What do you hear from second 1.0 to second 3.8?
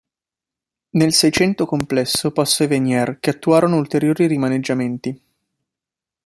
Seicento complesso passò ai Venier che attuarono